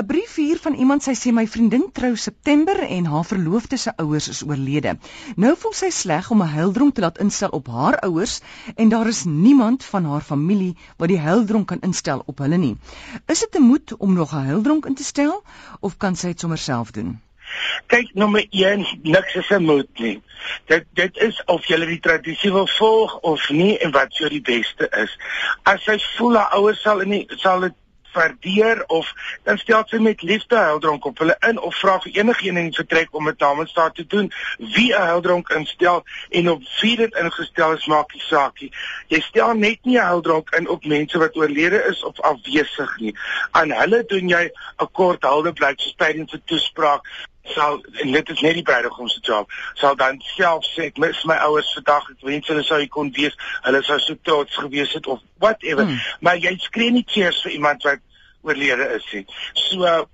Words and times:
'n 0.00 0.06
Brief 0.06 0.34
hier 0.40 0.58
van 0.64 0.74
iemand 0.82 1.02
sy 1.04 1.12
sê 1.20 1.30
my 1.36 1.42
vriendin 1.54 1.82
trou 1.96 2.14
September 2.20 2.78
en 2.96 3.08
haar 3.14 3.26
verloofde 3.30 3.76
se 3.76 3.92
ouers 4.04 4.28
is 4.28 4.38
oorlede. 4.42 4.94
Nou 5.36 5.50
voel 5.64 5.74
sy 5.80 5.90
sleg 5.96 6.30
om 6.32 6.42
'n 6.42 6.54
huildronk 6.54 6.94
te 6.94 7.02
laat 7.04 7.18
instel 7.24 7.52
op 7.58 7.66
haar 7.68 7.98
ouers 8.08 8.40
en 8.74 8.88
daar 8.88 9.10
is 9.10 9.24
niemand 9.24 9.84
van 9.84 10.04
haar 10.04 10.24
familie 10.28 10.76
wat 10.96 11.12
die 11.12 11.20
huildronk 11.20 11.68
kan 11.68 11.84
instel 11.90 12.22
op 12.26 12.38
hulle 12.38 12.56
nie. 12.56 12.76
Is 13.26 13.44
dit 13.44 13.52
te 13.52 13.60
moed 13.60 13.92
om 13.98 14.14
nog 14.14 14.32
'n 14.32 14.48
huildronk 14.48 14.86
in 14.86 14.94
te 14.94 15.04
stel 15.04 15.42
of 15.80 15.96
kan 15.96 16.16
sy 16.16 16.26
dit 16.32 16.40
sommer 16.40 16.58
self 16.58 16.90
doen? 16.90 17.20
Kyk 17.86 18.14
nommer 18.14 18.46
1, 18.50 18.86
niks 19.02 19.34
is 19.34 19.50
'n 19.50 19.64
moed 19.64 19.98
nie. 19.98 20.22
Dit 20.66 20.84
dit 20.94 21.16
is 21.16 21.42
of 21.44 21.66
jy 21.66 21.84
die 21.84 22.00
tradisie 22.00 22.52
wil 22.52 22.66
volg 22.78 23.18
of 23.20 23.50
nie 23.50 23.78
en 23.78 23.90
wat 23.90 24.16
vir 24.16 24.28
die 24.28 24.40
beste 24.40 24.88
is. 25.04 25.18
As 25.62 25.84
sy 25.84 25.98
voel 26.16 26.36
haar 26.36 26.50
ouers 26.56 26.80
sal 26.82 27.00
in 27.00 27.28
sal 27.36 27.60
dit 27.60 27.74
waardeer 28.12 28.84
of 28.86 29.12
dan 29.42 29.58
stel 29.58 29.82
sy 29.86 29.96
met 29.96 30.22
liefde 30.22 30.56
huildronk 30.56 31.04
op. 31.04 31.18
Hulle 31.18 31.36
in 31.48 31.60
of 31.60 31.76
vra 31.78 31.98
vir 32.00 32.12
enigiemand 32.12 32.64
in 32.64 32.70
die 32.70 32.80
vertrek 32.80 33.14
om 33.14 33.24
dit 33.24 33.38
namens 33.38 33.74
haar 33.74 33.92
te 33.92 34.06
doen 34.06 34.30
wie 34.58 34.92
'n 34.94 35.08
huildronk 35.12 35.48
instel 35.48 36.04
en 36.30 36.50
op 36.50 36.62
wie 36.80 36.96
dit 36.96 37.14
ingestel 37.14 37.72
is 37.72 37.86
maak 37.86 38.12
nie 38.12 38.22
saak 38.22 38.60
nie. 38.60 38.72
Jy 39.08 39.20
stel 39.20 39.54
net 39.54 39.84
nie 39.84 39.98
'n 39.98 40.06
huildronk 40.12 40.50
in 40.50 40.68
op 40.68 40.84
mense 40.84 41.18
wat 41.18 41.36
oorlede 41.36 41.84
is 41.88 42.04
of 42.04 42.20
afwesig 42.20 42.96
nie. 42.98 43.14
Aan 43.50 43.70
hulle 43.70 44.04
doen 44.06 44.28
jy 44.28 44.50
'n 44.78 44.90
kort 44.92 45.22
huldeblyk 45.22 45.80
soos 45.80 45.94
tydens 45.96 46.32
'n 46.32 46.42
toespraak 46.44 47.30
sal 47.44 47.80
en 48.02 48.12
dit 48.12 48.28
is 48.28 48.40
net 48.40 48.54
die 48.54 48.62
bruidegom 48.62 49.08
se 49.08 49.20
job 49.20 49.50
sal 49.74 49.96
dan 49.96 50.20
self 50.36 50.66
sê 50.74 50.88
ek 50.90 51.00
mis 51.02 51.24
my 51.24 51.36
ouers 51.48 51.72
vandag 51.74 52.10
ek 52.14 52.26
wens 52.28 52.48
hulle 52.52 52.62
sou 52.62 52.78
hier 52.78 52.92
kon 52.92 53.10
wees 53.16 53.34
hulle 53.66 53.82
sou 53.82 53.98
so 53.98 54.18
trots 54.22 54.56
gewees 54.56 54.92
het 54.92 55.06
of 55.06 55.20
whatever. 55.42 55.84
Hmm. 55.84 55.98
maar 56.20 56.38
jy 56.38 56.54
skree 56.62 56.90
nie 56.90 57.06
cheers 57.06 57.42
vir 57.42 57.58
iemand 57.58 57.82
wat 57.82 58.02
oorlede 58.42 58.88
is 58.96 59.06
nie. 59.12 59.26
So 59.52 60.06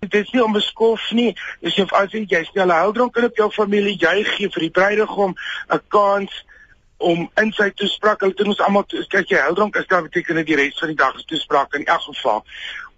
dit 0.00 0.14
is 0.20 0.32
nie 0.34 0.42
onbeskof 0.44 1.10
nie. 1.18 1.32
Dis 1.64 1.78
of 1.82 1.92
as 1.96 2.12
jy 2.12 2.42
stel 2.44 2.70
'n 2.70 2.82
huildronk 2.82 3.16
in 3.16 3.24
op 3.24 3.36
jou 3.36 3.50
familie 3.50 3.96
jy 3.98 4.24
gee 4.24 4.48
vir 4.48 4.62
die 4.66 4.70
bruidegom 4.70 5.34
'n 5.70 5.80
kans 5.88 6.44
om 6.96 7.30
in 7.36 7.52
sy 7.52 7.70
toespraak 7.70 8.20
hulle 8.20 8.34
doen 8.34 8.52
ons 8.54 8.60
almal 8.60 8.84
kyk 8.88 9.28
jy 9.28 9.40
huildronk 9.40 9.76
is 9.76 9.86
dan 9.86 10.06
beteken 10.06 10.34
dit 10.40 10.46
die 10.46 10.56
res 10.56 10.78
van 10.78 10.88
die 10.88 10.96
dag 10.96 11.16
is 11.16 11.24
toespraak 11.24 11.74
in 11.74 11.84
elk 11.84 12.02
geval 12.02 12.44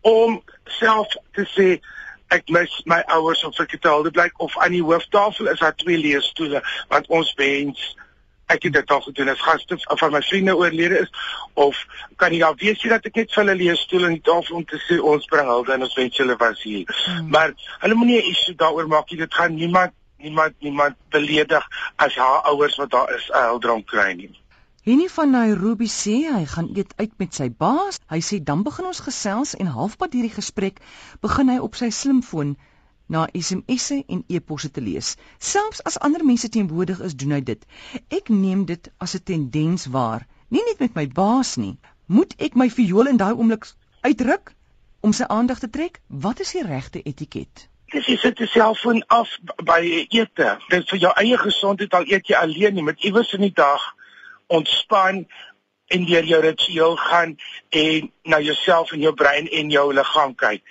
om 0.00 0.42
self 0.64 1.16
te 1.34 1.44
sê 1.54 1.80
ek 2.34 2.48
mis 2.48 2.74
my 2.84 3.00
ouers 3.16 3.44
of 3.44 3.60
ek 3.60 3.76
het 3.76 3.82
dit 3.82 4.12
blyk 4.12 4.40
of 4.44 4.58
aan 4.58 4.74
die 4.76 4.82
hooftafel 4.82 5.48
is 5.48 5.62
daar 5.64 5.74
twee 5.74 5.98
leesstoele 5.98 6.62
want 6.88 7.08
ons 7.08 7.32
wens 7.36 7.96
ek 8.48 8.62
het 8.62 8.72
dit 8.72 8.90
al 8.90 9.00
gedoen. 9.04 9.28
As 9.28 9.44
gaste 9.44 9.76
van 10.00 10.12
my 10.12 10.22
vriende 10.24 10.56
oorlede 10.56 11.02
is 11.04 11.10
of 11.54 11.76
kan 12.16 12.32
jy 12.32 12.42
al 12.44 12.56
weet 12.56 12.80
jy 12.82 12.92
dat 12.94 13.06
ek 13.10 13.20
net 13.20 13.32
vir 13.34 13.42
hulle 13.44 13.56
leesstoel 13.60 14.08
in 14.08 14.16
die 14.16 14.24
tafel 14.24 14.60
om 14.60 14.64
te 14.64 14.80
sê 14.86 14.98
ons 15.12 15.28
bring 15.28 15.48
hulde 15.52 15.74
en 15.74 15.84
ons 15.84 15.96
wens 16.00 16.20
julle 16.20 16.36
was 16.40 16.62
hier. 16.64 16.88
Hmm. 17.04 17.28
maar 17.34 17.54
hulle 17.84 17.94
moenie 18.00 18.20
'n 18.22 18.30
issue 18.32 18.56
daaroor 18.56 18.88
maak 18.88 19.12
jy 19.12 19.18
dit 19.24 19.34
gaan 19.34 19.54
niemand 19.54 19.92
niemand 20.18 20.54
niemand 20.60 20.96
beledig 21.10 21.64
as 21.96 22.16
haar 22.16 22.42
ouers 22.52 22.76
wat 22.76 22.90
daar 22.90 23.14
is 23.14 23.30
'n 23.30 23.48
huildronk 23.50 23.86
kry 23.86 24.12
nie 24.12 24.32
Henny 24.86 25.08
van 25.10 25.30
Nairobi 25.30 25.88
sê 25.90 26.12
hy 26.30 26.44
gaan 26.46 26.68
eet 26.74 26.92
uit 26.96 27.14
met 27.18 27.34
sy 27.34 27.48
baas. 27.50 27.96
Hy 28.06 28.20
sê 28.22 28.36
dan 28.50 28.60
begin 28.62 28.86
ons 28.86 29.00
gesels 29.02 29.56
en 29.58 29.72
halfpad 29.74 30.12
hierdie 30.14 30.34
gesprek 30.34 30.78
begin 31.24 31.50
hy 31.50 31.56
op 31.58 31.74
sy 31.80 31.88
slimfoon 31.90 32.52
na 33.10 33.24
SMS'e 33.34 33.98
en 34.06 34.22
e-posse 34.28 34.70
te 34.70 34.84
lees. 34.84 35.16
Selfs 35.38 35.82
as 35.90 35.98
ander 35.98 36.22
mense 36.24 36.48
teenwoordig 36.48 37.02
is, 37.08 37.16
doen 37.18 37.34
hy 37.34 37.40
dit. 37.50 37.66
Ek 38.20 38.30
neem 38.30 38.64
dit 38.70 38.88
as 39.02 39.16
'n 39.18 39.24
tendens 39.32 39.88
waar, 39.96 40.28
nie 40.48 40.62
net 40.68 40.78
met 40.78 40.94
my 40.94 41.06
baas 41.08 41.56
nie. 41.56 41.74
Moet 42.06 42.38
ek 42.38 42.54
my 42.54 42.70
viool 42.70 43.10
in 43.10 43.18
daai 43.18 43.34
oomblik 43.34 43.66
uitdruk 44.06 44.54
om 45.00 45.12
sy 45.12 45.24
aandag 45.26 45.58
te 45.58 45.70
trek? 45.70 46.00
Wat 46.06 46.40
is 46.40 46.52
die 46.52 46.62
regte 46.62 47.02
etiket? 47.02 47.68
Dis 47.90 48.06
jy 48.06 48.16
sit 48.16 48.36
die 48.38 48.46
selfoon 48.46 49.02
af 49.08 49.28
by 49.64 50.06
ete. 50.08 50.58
Dit 50.70 50.88
vir 50.88 50.98
jou 50.98 51.12
eie 51.16 51.36
gesondheid 51.38 51.94
al 51.94 52.06
eet 52.06 52.28
jy 52.28 52.36
alleen 52.36 52.74
nie, 52.74 52.82
met 52.84 53.02
iewers 53.02 53.32
in 53.32 53.40
die 53.40 53.54
dag 53.54 53.97
ontspan 54.48 55.24
en 55.88 56.04
deur 56.04 56.24
jou 56.24 56.40
ritueel 56.40 56.96
gaan 56.96 57.36
en 57.68 58.10
na 58.22 58.40
jouself 58.40 58.92
en 58.92 59.00
jou 59.00 59.12
brein 59.14 59.48
en 59.48 59.70
jou 59.72 59.86
liggaam 59.94 60.34
kyk. 60.36 60.62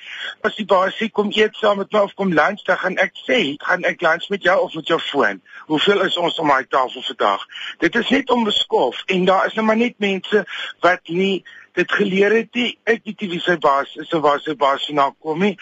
As 0.45 0.59
baas 0.69 0.97
sê 0.97 1.09
kom 1.09 1.31
eet 1.33 1.57
saam 1.57 1.81
met 1.81 1.93
my 1.93 2.03
of 2.05 2.13
kom 2.19 2.33
lunch, 2.33 2.61
dan 2.67 2.77
gaan 2.77 2.97
ek 3.01 3.17
sê, 3.25 3.39
gaan 3.65 3.85
ek 3.89 4.03
lunch 4.05 4.29
met 4.33 4.45
jou 4.45 4.57
of 4.61 4.75
met 4.77 4.93
jou 4.93 4.99
foon? 5.09 5.41
Hoeveel 5.71 6.05
is 6.05 6.17
ons 6.21 6.37
om 6.39 6.53
daai 6.53 6.69
tafel 6.69 7.05
vandag? 7.09 7.47
Dit 7.81 7.97
is 7.97 8.13
net 8.13 8.29
om 8.29 8.45
beskof 8.45 9.01
en 9.05 9.25
daar 9.25 9.49
is 9.49 9.57
nou 9.57 9.65
maar 9.65 9.81
net 9.81 9.97
mense 9.97 10.45
wat 10.85 11.01
nie 11.09 11.41
dit 11.77 11.91
geleer 11.91 12.33
het 12.33 12.53
nie. 12.57 12.71
Ek 12.89 13.03
weet 13.05 13.23
nie 13.23 13.29
wie 13.35 13.41
sy 13.43 13.57
baas 13.61 13.93
is 14.01 14.13
of 14.17 14.23
waar 14.25 14.41
sy 14.41 14.55
baas 14.57 14.85
vandaan 14.89 15.15
kom 15.23 15.43
nie. 15.45 15.53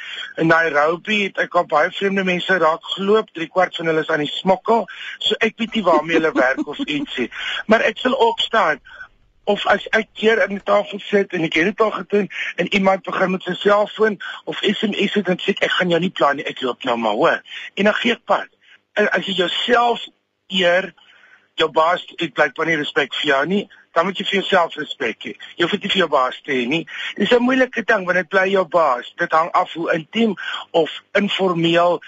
In 0.41 0.47
Nairobi 0.51 1.25
het 1.25 1.41
ek 1.43 1.57
al 1.59 1.67
baie 1.71 1.91
vreemde 1.91 2.23
mense 2.27 2.59
raak 2.61 2.83
geloop, 2.95 3.31
3 3.35 3.47
kwart 3.51 3.75
van 3.75 3.91
hulle 3.91 4.03
is 4.05 4.11
aan 4.13 4.23
die 4.23 4.31
smokkel. 4.31 4.85
So 5.19 5.35
ek 5.43 5.57
weet 5.61 5.75
nie 5.75 5.85
waarmee 5.87 6.19
hulle 6.19 6.31
werk 6.35 6.63
of 6.71 6.79
ietsie. 6.85 7.27
Maar 7.71 7.83
ek 7.91 7.99
sal 8.03 8.15
opstaan 8.27 8.79
of 9.45 9.65
as 9.69 9.85
ek 9.93 10.07
keer 10.17 10.41
in 10.47 10.55
die 10.55 10.65
tafel 10.65 11.01
sit 11.03 11.35
en 11.37 11.45
ek 11.45 11.59
het 11.59 11.69
dit 11.69 11.83
al 11.85 11.93
gedoen 11.99 12.29
en 12.61 12.71
iemand 12.73 13.03
begin 13.05 13.35
met 13.35 13.45
sy 13.45 13.53
selfoon 13.59 14.17
of 14.49 14.61
SMS 14.65 15.19
het 15.19 15.29
en 15.29 15.41
sê 15.41 15.53
ek 15.59 15.75
gaan 15.77 15.93
jou 15.93 15.99
nie 16.01 16.13
plan 16.15 16.39
nie, 16.39 16.47
ek 16.49 16.63
loop 16.65 16.87
nou 16.87 16.95
maar 16.97 17.19
hoor. 17.19 17.41
En 17.75 17.91
dan 17.91 17.97
gee 17.99 18.15
ek 18.15 18.23
pad. 18.25 18.49
En 18.97 19.11
as 19.13 19.27
jy 19.27 19.35
jouself 19.43 20.07
eer, 20.47 20.93
jou 21.59 21.71
baas 21.71 22.05
het 22.15 22.33
blykbaar 22.33 22.67
nie 22.67 22.77
respek 22.77 23.13
vir 23.21 23.29
jou 23.31 23.45
nie 23.45 23.65
dan 23.95 24.05
moet 24.05 24.19
jy 24.19 24.25
vir 24.27 24.39
jouself 24.41 24.75
respek 24.75 25.23
hê. 25.23 25.33
Jy 25.55 25.63
hoef 25.63 25.75
dit 25.77 25.91
vir 25.91 26.01
jou 26.03 26.09
baas 26.11 26.37
te 26.43 26.51
hê 26.51 26.65
nie. 26.67 26.83
Dit 27.15 27.31
is 27.31 27.37
'n 27.37 27.43
moeilike 27.43 27.83
ding 27.83 28.05
want 28.05 28.17
dit 28.17 28.29
bly 28.29 28.47
jou 28.51 28.65
baas. 28.67 29.13
Dit 29.15 29.31
hang 29.31 29.51
af 29.51 29.73
hoe 29.73 29.91
intiem 29.93 30.35
of 30.71 30.91
informeel 31.13 32.01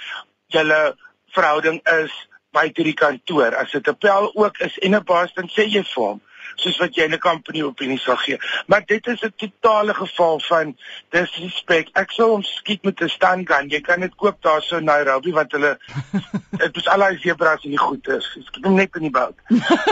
julle 0.48 0.96
verhouding 1.32 1.80
is 2.04 2.12
buite 2.52 2.84
die 2.84 2.94
kantoor. 2.94 3.56
As 3.56 3.72
dit 3.72 3.88
'n 3.88 3.96
pel 3.96 4.32
ook 4.36 4.58
is 4.60 4.78
en 4.78 4.96
'n 4.96 5.04
baas 5.04 5.34
dan 5.34 5.48
sê 5.48 5.64
jy 5.64 5.84
vir 5.84 6.04
hom 6.04 6.22
soos 6.56 6.78
wat 6.78 6.96
jy 6.96 7.04
in 7.04 7.14
'n 7.14 7.20
company 7.20 7.62
opinie 7.62 8.00
sal 8.00 8.18
gee. 8.18 8.38
Maar 8.68 8.84
dit 8.86 9.08
is 9.08 9.22
'n 9.22 9.34
totale 9.36 9.94
geval 9.94 10.40
van 10.40 10.78
disrespect. 11.10 11.90
Ek 11.94 12.12
sou 12.12 12.30
hom 12.32 12.44
skiet 12.44 12.84
met 12.84 13.02
'n 13.02 13.10
stand 13.10 13.50
gun. 13.50 13.70
Jy 13.70 13.82
kan 13.82 14.00
dit 14.00 14.16
koop 14.16 14.42
daar 14.42 14.62
so 14.62 14.78
in 14.78 14.84
Nairobi 14.84 15.32
want 15.32 15.52
hulle 15.52 15.78
dit 16.64 16.78
is 16.78 16.88
al 16.88 17.00
daai 17.00 17.18
zebras 17.18 17.64
en 17.64 17.70
die 17.70 17.80
goeie. 17.80 18.22
Skiet 18.22 18.66
hom 18.66 18.76
net 18.76 18.96
in 18.96 19.02
die 19.02 19.12
bout. 19.12 19.36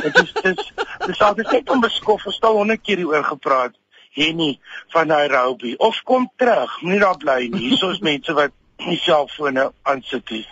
Dit 0.02 0.22
is 0.24 0.34
dis 0.34 0.72
dis 1.06 1.22
al 1.22 1.36
dis 1.36 1.52
net 1.52 1.70
om 1.70 1.80
beskof, 1.80 2.22
verstaan 2.22 2.52
100 2.52 2.82
keer 2.82 2.98
hieroor 2.98 3.24
gepraat. 3.24 3.74
Henny 4.16 4.60
van 4.88 5.08
Nairobi 5.08 5.76
of 5.78 6.02
kom 6.04 6.32
terug. 6.36 6.82
Moenie 6.82 7.00
daar 7.00 7.18
bly 7.18 7.48
nie. 7.52 7.70
Hier 7.70 7.92
is 7.92 8.00
mense 8.12 8.34
wat 8.34 8.52
nie 8.78 9.00
selfone 9.00 9.72
aansit 9.84 10.30
nie. 10.30 10.46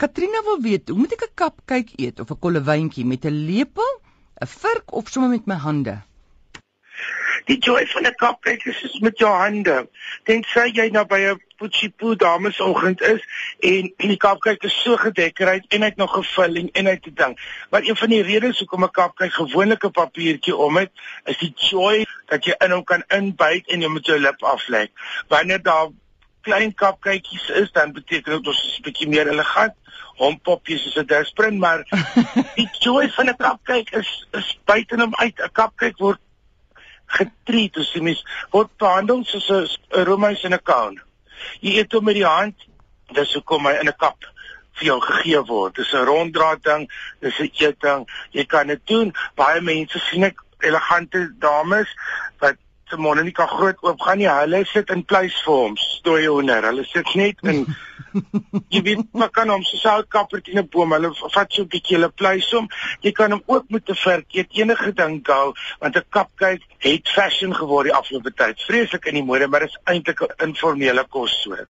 Katrina 0.00 0.40
wil 0.46 0.60
weet, 0.64 0.88
hoe 0.88 0.98
moet 0.98 1.12
ek 1.12 1.24
'n 1.26 1.34
kap 1.34 1.56
kyk 1.68 1.90
eet 2.00 2.20
of 2.22 2.30
'n 2.30 2.42
kollewyntjie 2.44 3.04
met 3.04 3.26
'n 3.26 3.36
lepel 3.50 3.89
'n 4.40 4.46
vurk 4.46 4.92
of 4.92 5.08
sommer 5.08 5.30
met 5.30 5.46
my 5.46 5.54
hande? 5.54 6.00
Die 7.44 7.58
joy 7.58 7.86
van 7.86 8.06
'n 8.06 8.14
cupcake 8.14 8.68
is 8.70 8.82
is 8.82 8.98
met 9.00 9.18
jou 9.18 9.32
hande. 9.32 9.88
Dink 10.24 10.46
sy 10.46 10.70
jy 10.72 10.88
nou 10.90 11.04
by 11.04 11.20
'n 11.20 11.40
puchipu 11.58 12.16
damesoggend 12.16 13.00
is 13.00 13.20
en 13.60 13.92
die 13.96 14.16
cupcake 14.16 14.66
is 14.66 14.82
so 14.82 14.96
gedekoreer 14.96 15.64
en 15.68 15.80
hy 15.80 15.88
het 15.88 15.96
nog 15.96 16.14
gevulling 16.14 16.70
en 16.72 16.84
hy 16.84 16.92
het 16.92 17.06
'n 17.06 17.14
ding. 17.14 17.38
Maar 17.70 17.82
een 17.82 17.96
van 17.96 18.08
die 18.08 18.22
redes 18.22 18.58
hoekom 18.58 18.84
'n 18.84 18.90
cupcake 18.90 19.30
gewoonlik 19.30 19.84
'n 19.84 19.90
papiertjie 19.90 20.56
om 20.56 20.76
het, 20.76 20.90
is 21.24 21.38
die 21.38 21.52
joy 21.56 22.06
dat 22.26 22.44
jy 22.44 22.54
in 22.58 22.70
hom 22.70 22.84
kan 22.84 23.04
inbyt 23.08 23.68
en 23.68 23.80
jy 23.80 23.88
met 23.88 24.06
jou 24.06 24.18
lip 24.18 24.42
aflek. 24.42 24.90
Wanneer 25.28 25.62
daar 25.62 25.88
klein 26.40 26.74
kapkykies 26.74 27.48
is, 27.48 27.72
dan 27.72 27.92
beteken 27.92 28.32
dit 28.32 28.46
ons 28.46 28.64
is 28.64 28.78
'n 28.78 28.82
bietjie 28.82 29.08
meer 29.08 29.28
elegant. 29.28 29.74
Hompoppies 30.16 30.86
is 30.86 30.96
'n 30.96 31.06
dasprint, 31.06 31.58
maar 31.58 31.84
die 32.60 32.68
joy 32.84 33.08
van 33.16 33.28
'n 33.28 33.36
kapkyk 33.36 33.92
is 34.00 34.10
is 34.38 34.58
buite 34.64 34.96
hom 34.96 35.14
uit. 35.14 35.38
'n 35.38 35.52
Kapkyk 35.52 35.98
word 35.98 36.20
getreat, 37.06 37.76
as 37.76 37.92
jy 37.94 38.02
mens 38.02 38.24
word 38.52 38.70
behandel 38.78 39.24
soos 39.24 39.50
'n 39.50 40.04
roomys 40.04 40.44
in 40.44 40.54
'n 40.54 40.62
kan. 40.62 41.00
Jy 41.60 41.78
eet 41.78 41.92
hom 41.92 42.04
met 42.04 42.14
die 42.14 42.26
hand, 42.26 42.56
dis 43.12 43.34
hoekom 43.34 43.66
hy 43.66 43.74
in 43.80 43.88
'n 43.88 43.98
kap 43.98 44.18
vir 44.78 44.86
jou 44.86 45.00
gegee 45.00 45.42
word. 45.42 45.74
Dis 45.74 45.92
'n 45.92 46.04
ronddraad 46.04 46.62
ding, 46.62 46.90
dis 47.20 47.38
'n 47.38 47.50
eetding. 47.52 48.08
Jy 48.30 48.44
kan 48.44 48.66
dit 48.66 48.86
doen. 48.86 49.14
Baie 49.34 49.60
mense 49.60 49.98
sien 49.98 50.24
ek 50.24 50.42
elegante 50.58 51.32
dames 51.38 51.88
wat 52.38 52.56
se 52.88 52.96
monde 52.96 53.22
nie 53.22 53.32
kan 53.32 53.48
groot 53.48 53.76
oop 53.82 54.00
gaan 54.00 54.18
nie. 54.18 54.28
Hulle 54.28 54.64
sit 54.64 54.90
in 54.90 55.04
pleisvorms, 55.04 55.80
stoei 55.98 56.26
hoender. 56.26 56.62
Hulle 56.62 56.84
sit 56.84 57.14
net 57.14 57.36
in 57.42 57.66
jy 58.68 58.82
weet, 58.82 59.02
maar 59.12 59.30
kan 59.30 59.48
hom 59.48 59.62
so 59.62 59.76
sout 59.76 60.08
kappertjie 60.08 60.54
in 60.54 60.62
'n 60.62 60.68
boom. 60.68 60.92
Hulle 60.92 61.12
vat 61.14 61.52
so 61.52 61.62
'n 61.62 61.68
bietjie 61.68 61.96
hulle 61.96 62.10
pleisom. 62.10 62.68
Jy 63.00 63.12
kan 63.12 63.30
hom 63.30 63.42
ook 63.46 63.68
met 63.68 63.88
'n 63.88 63.94
verkeerd 63.94 64.56
enige 64.56 64.92
ding 64.92 65.20
gou, 65.22 65.54
want 65.80 65.96
'n 65.96 66.04
kapkyk 66.08 66.62
het 66.78 67.08
fashion 67.08 67.54
geword 67.54 67.84
die 67.84 67.94
afgelope 67.94 68.32
tyd. 68.34 68.62
Vreeslik 68.62 69.04
in 69.04 69.14
die 69.14 69.24
mode, 69.24 69.46
maar 69.46 69.62
is 69.62 69.78
eintlik 69.84 70.20
'n 70.22 70.48
informele 70.48 71.04
kossoort. 71.08 71.68